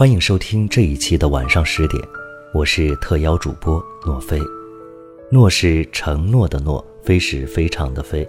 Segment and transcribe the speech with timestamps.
[0.00, 2.02] 欢迎收听这一期的晚上十点，
[2.54, 4.40] 我是特邀主播诺飞。
[5.30, 8.26] 诺是承诺的诺，飞是非常的飞。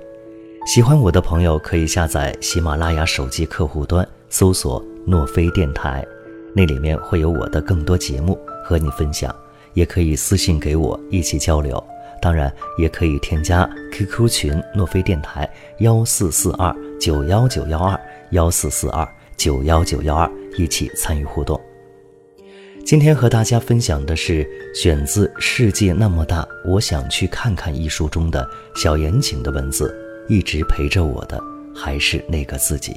[0.65, 6.05] 喜欢我的朋友可以下载喜马拉雅手机客户端，搜索“诺飞电台”，
[6.53, 9.33] 那里面会有我的更多节目和你分享。
[9.73, 11.81] 也可以私信给我一起交流，
[12.21, 15.49] 当然也可以添加 QQ 群诺飞电台
[15.79, 17.97] 幺四四二九幺九幺二
[18.31, 20.29] 幺四四二九幺九幺二。
[20.57, 21.59] 一起参与互动。
[22.85, 29.95] 今天和大家分享的是选自《世界那么大，我想去看看》一书中的小言情的文字。
[30.27, 31.43] 一直陪着我的
[31.75, 32.95] 还是那个自己。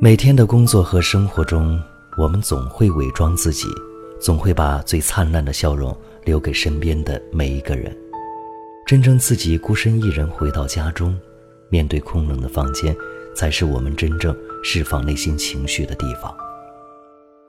[0.00, 1.78] 每天的工作和生活中，
[2.16, 3.66] 我们总会伪装自己，
[4.20, 5.94] 总会把最灿烂的笑容
[6.24, 7.94] 留给身边的每一个人。
[8.86, 11.18] 真正自己孤身一人回到家中，
[11.70, 12.94] 面对空冷的房间，
[13.34, 16.34] 才是我们真正释放内心情绪的地方。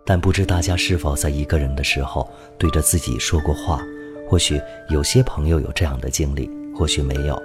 [0.06, 3.82] 但不知大家是否在一个人的时候对着自己说过话？
[4.30, 7.38] 或许有些朋友有这样的经历，或许没有。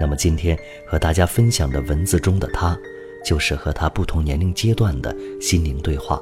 [0.00, 2.74] 那么今天和大家分享的文字中的他，
[3.22, 6.18] 就是和他不同年龄阶段的心灵对话。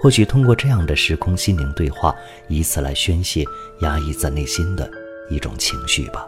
[0.00, 2.14] 或许通过这样的时空心灵对话，
[2.48, 3.44] 以此来宣泄
[3.82, 4.90] 压抑在内心的
[5.30, 6.26] 一种情绪吧。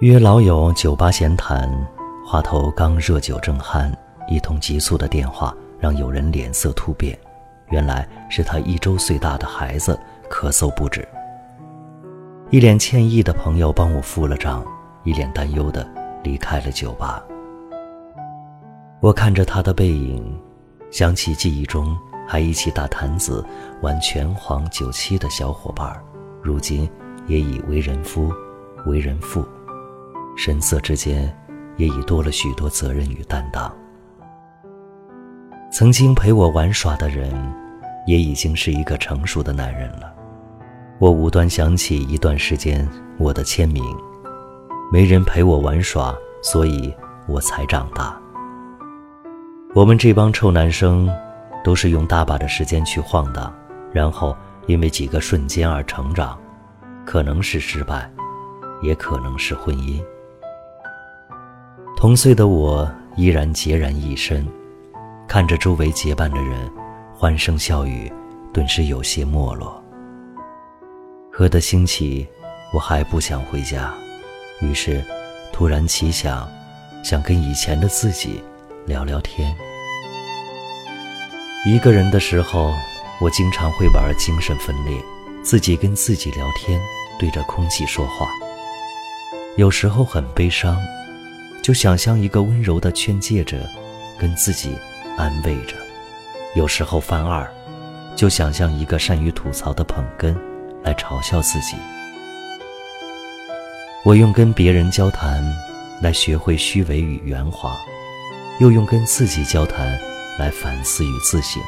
[0.00, 1.70] 约老友酒吧闲谈，
[2.26, 3.90] 话头刚热酒正酣，
[4.28, 7.18] 一通急促的电话让友人脸色突变，
[7.70, 9.98] 原来是他一周岁大的孩子
[10.28, 11.08] 咳嗽不止。
[12.54, 14.64] 一脸歉意的朋友帮我付了账，
[15.02, 15.84] 一脸担忧的
[16.22, 17.20] 离开了酒吧。
[19.00, 20.40] 我看着他的背影，
[20.92, 21.98] 想起记忆中
[22.28, 23.44] 还一起打坛子、
[23.82, 26.00] 玩拳皇九七的小伙伴，
[26.40, 26.88] 如今
[27.26, 28.32] 也已为人夫、
[28.86, 29.44] 为人父。
[30.36, 31.36] 神色之间，
[31.76, 33.68] 也已多了许多责任与担当。
[35.72, 37.34] 曾经陪我玩耍的人，
[38.06, 40.14] 也已经是一个成熟的男人了。
[41.00, 42.88] 我无端想起一段时间
[43.18, 43.84] 我的签名：
[44.92, 46.94] 没人陪我玩耍，所以
[47.26, 48.16] 我才长大。
[49.74, 51.10] 我们这帮臭男生，
[51.64, 53.52] 都是用大把的时间去晃荡，
[53.92, 56.38] 然后因为几个瞬间而成长，
[57.04, 58.08] 可能是失败，
[58.80, 60.00] 也可能是婚姻。
[61.96, 64.46] 同岁的我依然孑然一身，
[65.26, 66.70] 看着周围结伴的人，
[67.12, 68.10] 欢声笑语，
[68.52, 69.83] 顿时有些没落。
[71.36, 72.24] 喝得兴起，
[72.72, 73.92] 我还不想回家，
[74.60, 75.04] 于是
[75.52, 76.48] 突然奇想，
[77.02, 78.40] 想跟以前的自己
[78.86, 79.52] 聊聊天。
[81.66, 82.72] 一个人的时候，
[83.20, 84.96] 我经常会玩精神分裂，
[85.42, 86.80] 自己跟自己聊天，
[87.18, 88.28] 对着空气说话。
[89.56, 90.80] 有时候很悲伤。
[91.64, 93.56] 就想象一个温柔的劝诫者，
[94.20, 94.76] 跟自己
[95.16, 95.74] 安慰着；
[96.54, 97.50] 有时候犯二，
[98.14, 100.36] 就想象一个善于吐槽的捧哏，
[100.84, 101.76] 来嘲笑自己。
[104.04, 105.42] 我用跟别人交谈
[106.00, 107.76] 来学会虚伪与圆滑，
[108.60, 109.98] 又用跟自己交谈
[110.38, 111.60] 来反思与自省。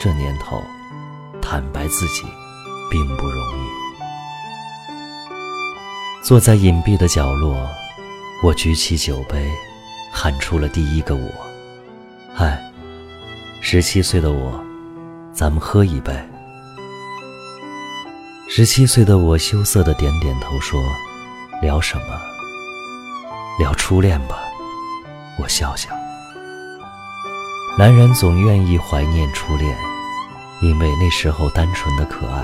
[0.00, 0.62] 这年头，
[1.42, 2.22] 坦白自己
[2.90, 3.62] 并不容易。
[6.22, 7.56] 坐在隐蔽的角落。
[8.42, 9.50] 我举起酒杯，
[10.10, 11.30] 喊出了第一个我。
[12.34, 12.58] 嗨，
[13.60, 14.58] 十七岁的我，
[15.30, 16.14] 咱们喝一杯。
[18.52, 20.82] 十七岁的我羞涩的点点头，说
[21.62, 22.20] ：“聊什么？
[23.60, 24.40] 聊初恋吧。”
[25.38, 25.88] 我笑笑。
[27.78, 29.72] 男人总愿意怀念初恋，
[30.60, 32.42] 因为那时候单纯的可爱；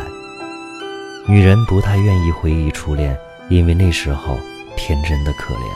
[1.26, 3.18] 女人不太愿意回忆初恋，
[3.48, 4.38] 因为那时候。
[4.78, 5.70] 天真的可怜。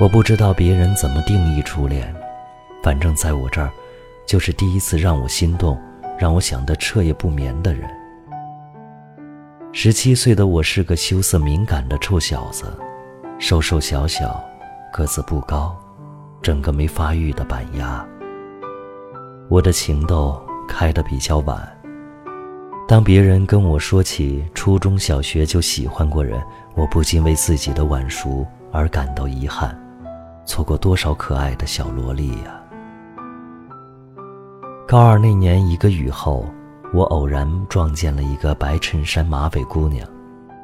[0.00, 2.12] 我不知道别人怎么定义初恋，
[2.82, 3.70] 反正在我这儿，
[4.26, 5.78] 就是第一次让我心动、
[6.18, 7.86] 让我想得彻夜不眠的人。
[9.76, 12.72] 十七岁的我是个羞涩敏感的臭小子，
[13.40, 14.40] 瘦瘦小小，
[14.92, 15.76] 个子不高，
[16.40, 18.06] 整个没发育的板鸭。
[19.48, 21.60] 我的情窦开得比较晚。
[22.86, 26.40] 当别人跟我说起初中小学就喜欢过人，
[26.76, 29.76] 我不禁为自己的晚熟而感到遗憾，
[30.46, 32.62] 错过多少可爱的小萝莉呀！
[34.86, 36.46] 高二那年一个雨后，
[36.94, 40.08] 我偶然撞见了一个白衬衫马尾姑娘，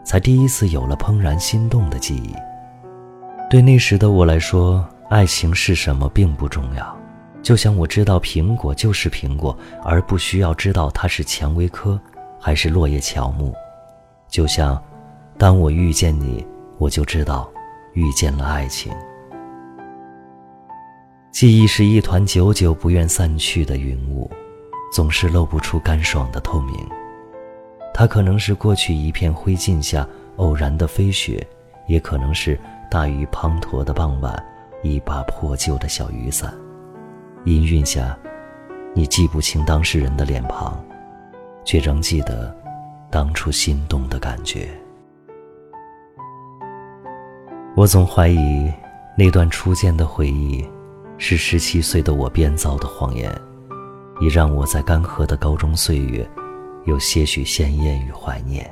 [0.05, 2.33] 才第一次有了怦然心动的记忆。
[3.51, 6.97] 对那时的我来说，爱情是什么并不重要，
[7.43, 12.01] 就像我知道苹果就是苹果，而不需要知道它是蔷薇科。
[12.43, 13.53] 还是落叶乔木，
[14.27, 14.83] 就像，
[15.37, 16.43] 当我遇见你，
[16.79, 17.47] 我就知道，
[17.93, 18.91] 遇见了爱情。
[21.31, 24.31] 记忆是一团久久不愿散去的云雾，
[24.93, 26.75] 总是露不出干爽的透明。
[27.95, 30.07] 它可能是过去一片灰烬下
[30.37, 31.47] 偶然的飞雪，
[31.87, 32.59] 也可能是
[32.91, 34.45] 大雨滂沱的傍晚，
[34.83, 36.55] 一把破旧的小雨伞。
[37.45, 38.17] 阴云下，
[38.95, 40.83] 你记不清当事人的脸庞。
[41.63, 42.53] 却仍记得
[43.11, 44.69] 当初心动的感觉。
[47.77, 48.73] 我总怀疑
[49.17, 50.67] 那段初见的回忆
[51.19, 53.31] 是十七岁的我编造的谎言，
[54.21, 56.29] 已让我在干涸的高中岁月
[56.85, 58.71] 有些许鲜艳与怀念。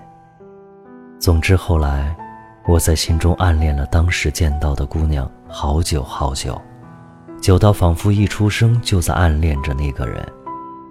[1.18, 2.14] 总之，后来
[2.66, 6.60] 我在心中暗恋了当时见到的姑娘好久好久，
[7.40, 10.26] 久到仿佛一出生就在暗恋着那个人。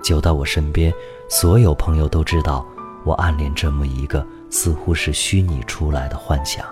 [0.03, 0.91] 久到我身边，
[1.29, 2.65] 所有朋友都知道
[3.05, 6.65] 我暗恋这么一个似乎是虚拟出来的幻想。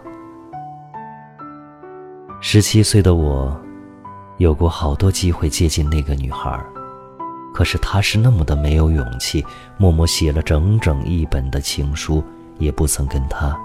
[2.41, 3.59] 十七岁的我，
[4.37, 6.59] 有过好多机会接近那个女孩，
[7.55, 9.45] 可是他是那么的没有勇气，
[9.77, 12.21] 默默写了整整一本的情书，
[12.59, 13.57] 也不曾跟她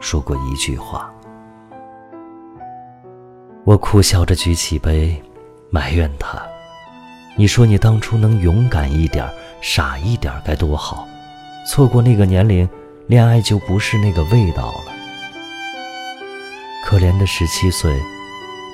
[0.00, 1.12] 说过一句话。
[3.64, 5.22] 我苦笑着举起杯，
[5.68, 6.42] 埋怨她。
[7.36, 9.28] 你说你当初能勇敢一点、
[9.60, 11.06] 傻一点该多好，
[11.68, 12.66] 错过那个年龄，
[13.08, 14.84] 恋爱就不是那个味道了。
[16.82, 17.94] 可怜的十七岁，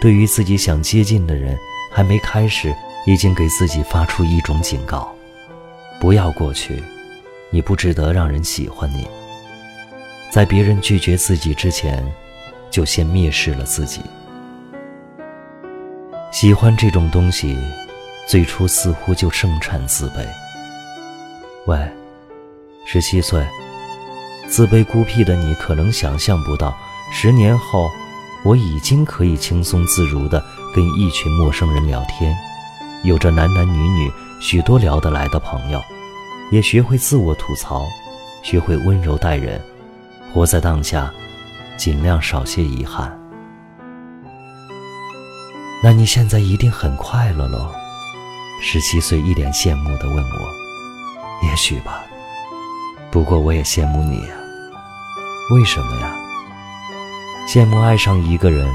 [0.01, 1.59] 对于自己想接近的人，
[1.91, 2.73] 还没开始，
[3.11, 5.13] 已经给自己发出一种警告：
[5.99, 6.81] 不要过去，
[7.51, 9.05] 你不值得让人喜欢你。
[10.31, 12.07] 在别人拒绝自己之前，
[12.71, 14.01] 就先蔑视了自己。
[16.31, 17.59] 喜欢这种东西。
[18.29, 20.25] 最初似乎就盛产自卑。
[21.67, 21.77] 喂，
[22.87, 23.45] 十七岁，
[24.47, 26.73] 自卑孤僻的你可能想象不到，
[27.13, 27.91] 十年后，
[28.45, 30.41] 我已经可以轻松自如地
[30.73, 32.33] 跟一群陌生人聊天，
[33.03, 35.81] 有着男男女女许多聊得来的朋友，
[36.51, 37.87] 也学会自我吐槽，
[38.43, 39.61] 学会温柔待人，
[40.33, 41.11] 活在当下，
[41.79, 43.17] 尽量少些遗憾。
[45.83, 47.73] 那你现在一定很快乐喽？
[48.61, 50.49] 十七岁，一脸羡慕地问我
[51.49, 52.05] ：“也许吧，
[53.11, 54.35] 不过我也羡慕你呀。
[55.55, 56.15] 为什么呀？
[57.49, 58.71] 羡慕爱上一个人，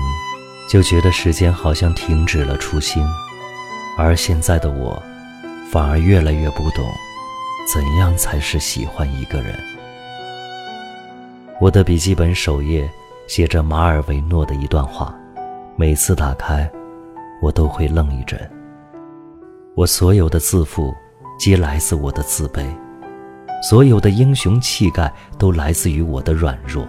[0.68, 3.06] 就觉得时间好像停止了初心，
[3.98, 5.02] 而现在的我，
[5.72, 6.86] 反而越来越不懂，
[7.74, 9.58] 怎样才是喜欢一个人。”
[11.62, 12.90] 我的笔记本首页
[13.28, 15.16] 写着马尔维诺的一段话，
[15.78, 16.70] 每次打开，
[17.42, 18.38] 我都会愣一阵。
[19.74, 20.94] 我所有的自负，
[21.40, 22.66] 皆来自我的自卑；
[23.64, 26.86] 所有的英雄气概，都来自于我的软弱。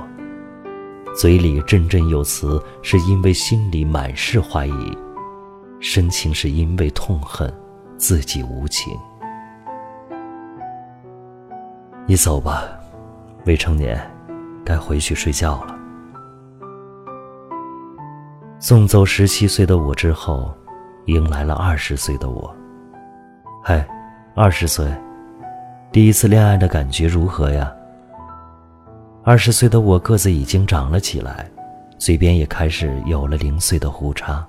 [1.16, 4.98] 嘴里振振有词，是因为心里满是怀疑；
[5.80, 7.52] 深情是因为痛恨
[7.98, 8.96] 自己无情。
[12.06, 12.68] 你走吧，
[13.44, 14.00] 未成年，
[14.64, 15.76] 该回去睡觉了。
[18.58, 20.54] 送走十七岁的我之后，
[21.06, 22.54] 迎来了二十岁的我。
[23.62, 23.86] 嗨，
[24.34, 24.86] 二十岁，
[25.92, 27.72] 第一次恋爱的感觉如何呀？
[29.22, 31.50] 二十岁的我个子已经长了起来，
[31.98, 34.46] 嘴边也开始有了零碎的胡茬，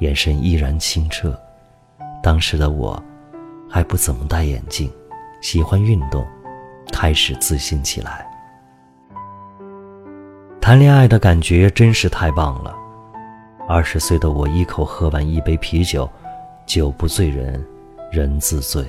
[0.00, 1.34] 眼神依然清澈。
[2.22, 3.02] 当时的我，
[3.70, 4.92] 还不怎么戴眼镜，
[5.40, 6.26] 喜欢运动，
[6.92, 8.26] 开始自信起来。
[10.60, 12.76] 谈恋爱的感觉真是太棒了。
[13.66, 16.10] 二十岁的我一口喝完一杯啤酒，
[16.66, 17.64] 酒不醉人。
[18.10, 18.84] 人自醉，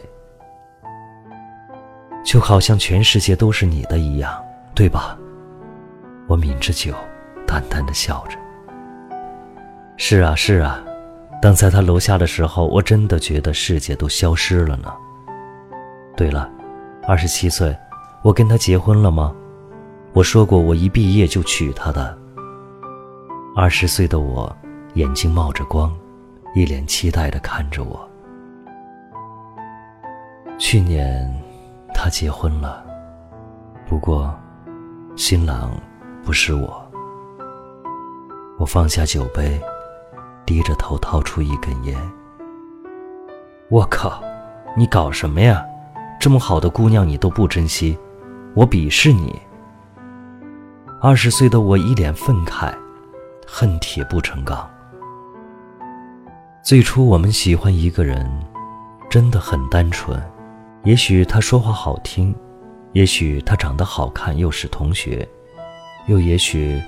[2.25, 5.15] 就好像全世界都是你的一样，对吧？
[6.27, 6.95] 我抿着酒，
[7.45, 8.35] 淡淡的笑着。
[9.95, 10.83] 是啊，是啊，
[11.41, 14.93] 等在他楼下的时候，我真的觉得世界都消失了呢。
[16.15, 16.47] 对了，
[17.07, 17.75] 二十七岁，
[18.21, 19.33] 我跟他结婚了吗？
[20.13, 22.15] 我说过我一毕业就娶她的。
[23.55, 24.55] 二十岁的我，
[24.93, 25.91] 眼睛冒着光，
[26.53, 28.07] 一脸期待的看着我。
[30.59, 31.27] 去年，
[31.91, 32.85] 他结婚了，
[33.89, 34.31] 不过，
[35.15, 35.71] 新郎
[36.23, 36.87] 不是我。
[38.59, 39.59] 我放下酒杯，
[40.45, 41.97] 低着头掏出一根烟。
[43.69, 44.21] 我靠，
[44.75, 45.65] 你搞什么呀？
[46.19, 47.97] 这么好的姑娘你都不珍惜，
[48.53, 49.41] 我鄙视你。
[51.01, 52.73] 二十岁的我一脸愤慨。
[53.53, 54.69] 恨铁不成钢。
[56.63, 58.25] 最初我们喜欢一个人，
[59.09, 60.17] 真的很单纯。
[60.85, 62.33] 也许他说话好听，
[62.93, 65.27] 也许他长得好看，又是同学，
[66.05, 66.81] 又也许，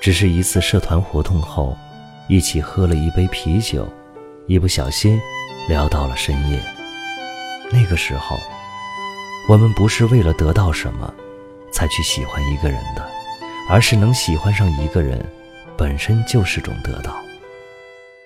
[0.00, 1.76] 只是一次社团活动后，
[2.28, 3.86] 一起喝了一杯啤酒，
[4.46, 5.20] 一不小心
[5.68, 6.60] 聊到了深夜。
[7.70, 8.38] 那个时候，
[9.48, 11.12] 我们不是为了得到什么，
[11.72, 13.06] 才去喜欢一个人的，
[13.68, 15.24] 而是能喜欢上一个人。
[15.76, 17.16] 本身就是种得到。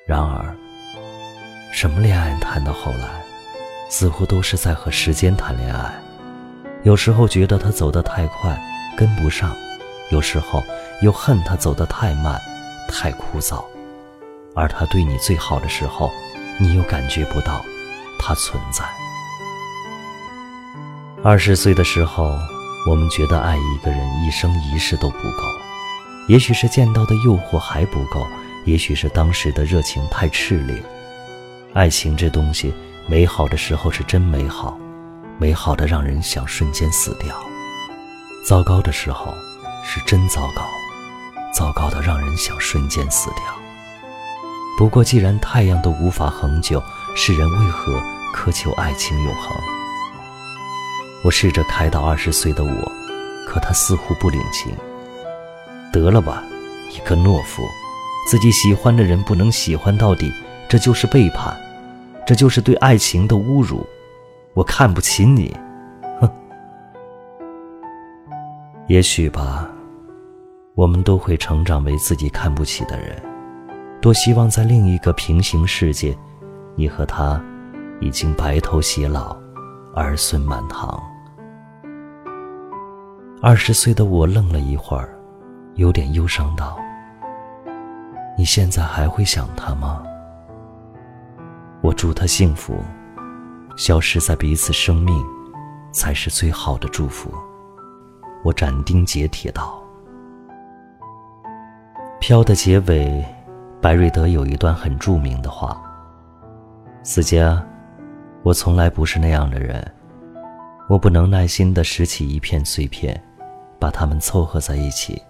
[0.04, 0.54] 然而，
[1.72, 3.08] 什么恋爱谈到后来，
[3.88, 5.94] 似乎都是在和时间谈恋爱。
[6.82, 8.60] 有时候觉得他走得太快，
[8.96, 9.50] 跟不上；
[10.10, 10.62] 有时候
[11.02, 12.38] 又恨他走得太慢，
[12.88, 13.64] 太枯燥。
[14.56, 16.10] 而他对你最好的时候，
[16.58, 17.62] 你又感觉不到
[18.18, 18.82] 他存在。
[21.22, 22.34] 二十岁的时候，
[22.88, 25.42] 我们觉得爱一个人一生一世都不够。
[26.26, 28.26] 也许是见到的诱惑还不够，
[28.64, 30.82] 也许是当时的热情太炽烈。
[31.74, 32.72] 爱情这东西，
[33.06, 34.76] 美好的时候是真美好，
[35.38, 37.34] 美好的让人想瞬间死掉；
[38.42, 39.34] 糟糕的时候
[39.84, 40.66] 是真糟糕，
[41.54, 43.65] 糟糕的让人想瞬间死掉。
[44.76, 46.82] 不过，既然太阳都无法恒久，
[47.14, 47.94] 世人为何
[48.34, 49.56] 苛求爱情永恒？
[51.24, 52.92] 我试着开导二十岁的我，
[53.46, 54.70] 可他似乎不领情。
[55.90, 56.42] 得了吧，
[56.92, 57.62] 一个懦夫！
[58.28, 60.30] 自己喜欢的人不能喜欢到底，
[60.68, 61.56] 这就是背叛，
[62.26, 63.86] 这就是对爱情的侮辱。
[64.52, 65.56] 我看不起你，
[66.20, 66.28] 哼！
[68.88, 69.66] 也许吧，
[70.74, 73.22] 我们都会成长为自己看不起的人。
[74.06, 76.16] 多希望在另一个平行世界，
[76.76, 77.42] 你和他
[78.00, 79.36] 已经白头偕老，
[79.96, 81.02] 儿孙满堂。
[83.42, 85.12] 二十岁的我愣了一会儿。
[85.74, 86.78] 有点忧伤道
[88.38, 90.04] ：“你现在还会想他吗？”
[91.82, 92.78] 我祝他幸福，
[93.76, 95.20] 消失在彼此生命，
[95.90, 97.28] 才是最好的祝福。
[98.44, 99.82] 我斩钉截铁道
[102.20, 103.24] ：“飘的结尾，
[103.86, 105.80] 白瑞德有一段很著名的话：
[107.04, 107.64] 思佳，
[108.42, 109.80] 我从来不是那样的人，
[110.88, 113.22] 我不能耐心地拾起一片碎片，
[113.78, 115.22] 把它们凑合在一起。”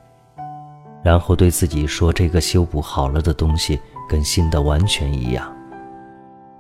[1.05, 5.55] 然后对自己说：“这个修补好了的东西跟新的完全一样。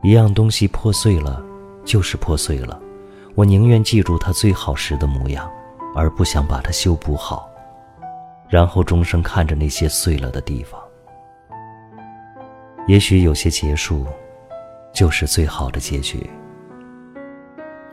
[0.02, 1.42] 一样东西破碎了，
[1.82, 2.78] 就是破碎了。
[3.34, 5.50] 我宁愿记住它最好时的模样，
[5.94, 7.48] 而不想把它修补好，
[8.50, 10.78] 然后终生看着那些碎了的地方。
[12.86, 14.06] 也许有些结束，
[14.92, 16.28] 就是最好的结局。”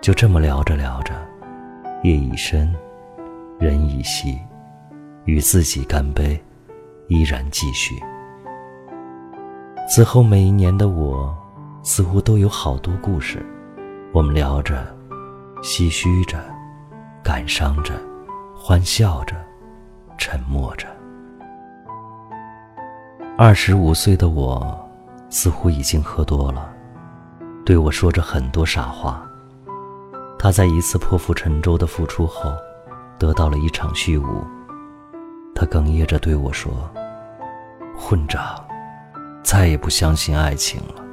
[0.01, 1.13] 就这么聊着聊着，
[2.03, 2.73] 夜已深，
[3.59, 4.37] 人已稀。
[5.25, 6.37] 与自己干杯，
[7.07, 7.95] 依然继续。
[9.87, 11.33] 此后每一年的我，
[11.81, 13.41] 似乎都有好多故事。
[14.11, 14.85] 我们聊着，
[15.61, 16.37] 唏嘘着，
[17.23, 17.93] 感伤着，
[18.53, 19.33] 欢笑着，
[20.17, 20.92] 沉默着。
[23.35, 24.87] 二十五岁的我，
[25.31, 26.71] 似乎已经喝多了，
[27.65, 29.27] 对我说着很多傻话。
[30.37, 32.53] 他在一次破釜沉舟的付出后，
[33.17, 34.45] 得到了一场虚无。
[35.55, 36.71] 他哽咽着对我说
[37.97, 38.39] ：“混账，
[39.41, 41.03] 再也不相信爱情了。”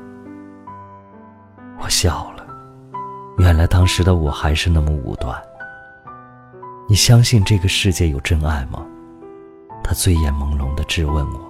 [1.81, 2.47] 我笑了，
[3.39, 5.35] 原来当时的我还是那么武断。
[6.87, 8.85] 你相信这个世界有真爱吗？
[9.83, 11.50] 他醉眼朦胧地质问我。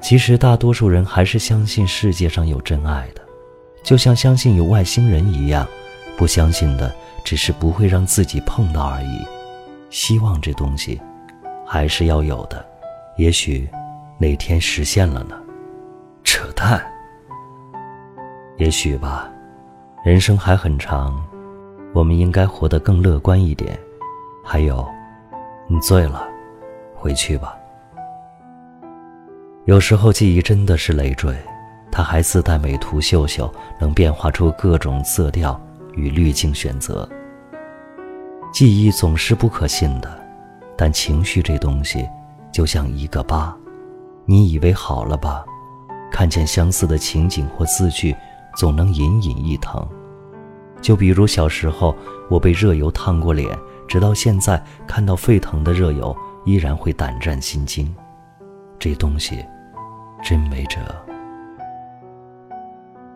[0.00, 3.20] 其实大多数人还是相信世界上有真爱的，
[3.82, 5.66] 就像相信有外星人一样，
[6.16, 9.26] 不相信的只是不会让自己碰到而已。
[9.90, 11.00] 希望这东西，
[11.66, 12.64] 还是要有的，
[13.16, 13.68] 也许
[14.18, 15.36] 哪天实现了呢？
[16.22, 16.80] 扯淡。
[18.56, 19.28] 也许吧，
[20.04, 21.22] 人生还很长，
[21.92, 23.78] 我们应该活得更乐观一点。
[24.44, 24.88] 还有，
[25.66, 26.26] 你醉了，
[26.94, 27.57] 回去吧。
[29.68, 31.36] 有时候记忆真的是累赘，
[31.92, 35.60] 它还自带美图秀秀，能变化出各种色调
[35.94, 37.06] 与滤镜选择。
[38.50, 40.18] 记忆总是不可信的，
[40.74, 42.08] 但情绪这东西，
[42.50, 43.54] 就像一个疤，
[44.24, 45.44] 你以为好了吧？
[46.10, 48.16] 看见相似的情景或字句，
[48.56, 49.86] 总能隐隐一疼。
[50.80, 51.94] 就比如小时候，
[52.30, 53.54] 我被热油烫过脸，
[53.86, 57.94] 直到现在看到沸腾的热油，依然会胆战心惊。
[58.78, 59.44] 这东西，
[60.22, 60.80] 真没辙。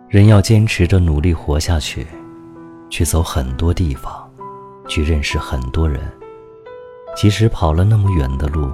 [0.08, 2.06] 人要坚持着努力活下去，
[2.90, 4.30] 去走很多地方，
[4.86, 6.00] 去认识很多人。
[7.14, 8.70] 即使跑了那么远的路，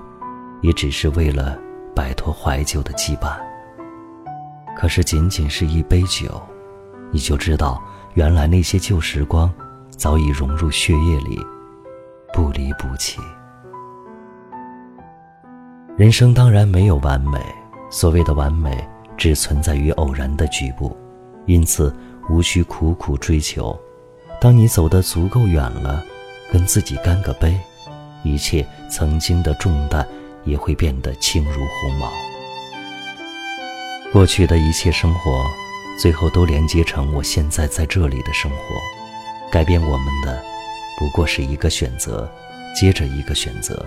[0.62, 1.58] 也只是为了
[1.94, 3.36] 摆脱怀旧的羁绊。
[4.76, 6.40] 可是仅仅是一杯酒，
[7.10, 7.82] 你就知道，
[8.14, 9.52] 原来那些旧时光，
[9.90, 11.40] 早已融入血液里，
[12.32, 13.20] 不离不弃。
[15.96, 17.40] 人生当然没有完美，
[17.90, 20.96] 所谓的完美，只存在于偶然的局部。
[21.46, 21.94] 因此，
[22.28, 23.78] 无需苦苦追求。
[24.40, 26.04] 当你走得足够远了，
[26.52, 27.58] 跟自己干个杯，
[28.22, 30.06] 一切曾经的重担
[30.44, 32.12] 也会变得轻如鸿毛。
[34.12, 35.44] 过去的一切生活，
[36.00, 38.56] 最后都连接成我现在在这里的生活。
[39.50, 40.42] 改变我们的，
[40.98, 42.30] 不过是一个选择，
[42.78, 43.84] 接着一个选择，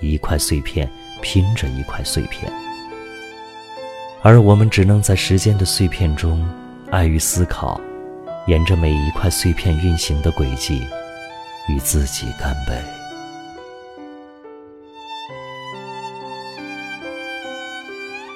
[0.00, 2.50] 一块碎片拼着一块碎片，
[4.26, 6.42] 而我们只能在时间的碎片中。
[6.90, 7.78] 爱与思考，
[8.46, 10.82] 沿着每一块碎片运行的轨迹，
[11.68, 12.72] 与自己干杯。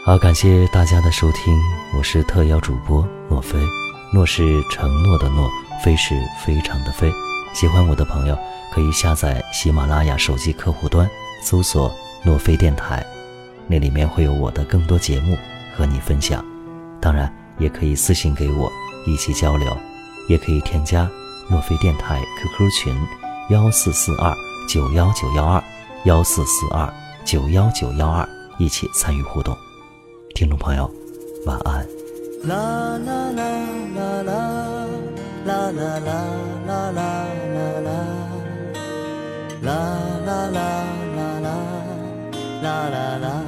[0.05, 1.59] 好，感谢大家的收听，
[1.97, 3.59] 我是特邀主播诺飞。
[4.13, 5.49] 诺是承诺的诺，
[5.83, 6.15] 飞是
[6.45, 7.11] 非常的飞。
[7.55, 8.39] 喜欢我的朋友
[8.75, 11.09] 可以下载喜马拉雅手机客户端，
[11.43, 11.91] 搜索
[12.27, 13.03] “诺飞电台”，
[13.67, 15.35] 那里面会有我的更多节目
[15.79, 16.45] 和你分享。
[17.01, 17.33] 当然。
[17.61, 18.71] 也可以私信给我
[19.05, 19.77] 一起交流，
[20.29, 21.11] 也可以添加
[21.51, 22.97] 墨菲电台 QQ 群
[23.51, 24.33] 幺四四二
[24.69, 25.61] 九幺九幺二
[26.05, 26.89] 幺四四二
[27.25, 28.25] 九幺九幺二
[28.59, 29.59] 一起参与互动。
[30.37, 30.89] 听众朋友，
[31.47, 31.85] 晚安。
[32.45, 32.55] 啦
[32.99, 33.53] 啦啦
[33.97, 34.53] 啦啦啦
[35.45, 36.31] 啦啦啦
[36.69, 37.11] 啦啦
[39.61, 39.81] 啦
[40.23, 40.63] 啦啦
[41.43, 41.51] 啦
[42.63, 43.48] 啦啦啦。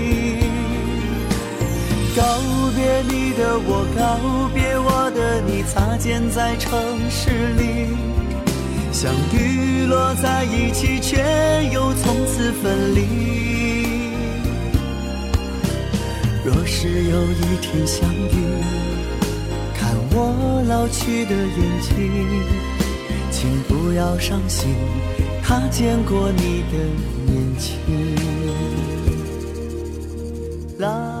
[2.15, 2.21] 告
[2.75, 6.69] 别你的我，告别我的你，擦肩在城
[7.09, 7.87] 市里，
[8.91, 11.23] 相遇落在一起，却
[11.71, 12.99] 又从此分离。
[16.43, 18.61] 若是有一天相遇，
[19.73, 21.89] 看我老去的眼睛，
[23.31, 24.75] 请不要伤心，
[25.41, 26.77] 他见过你的
[27.25, 27.69] 年轻。
[30.77, 31.20] 啦。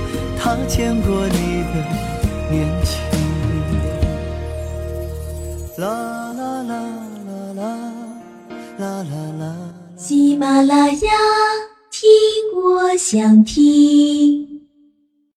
[0.43, 1.75] 他见过你的
[2.49, 2.99] 年轻。
[5.77, 6.73] 啦啦啦
[7.27, 7.61] 啦啦
[8.79, 9.43] 啦啦啦。
[9.95, 11.11] 喜马拉雅，
[11.91, 12.09] 听
[12.55, 14.60] 我想听。